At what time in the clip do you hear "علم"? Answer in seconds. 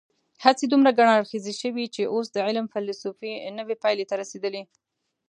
2.47-2.65